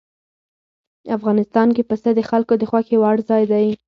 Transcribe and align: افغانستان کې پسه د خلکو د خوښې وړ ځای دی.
افغانستان 1.17 1.67
کې 1.75 1.83
پسه 1.89 2.09
د 2.15 2.19
خلکو 2.29 2.53
د 2.57 2.63
خوښې 2.69 2.97
وړ 2.99 3.17
ځای 3.29 3.43
دی. 3.51 3.67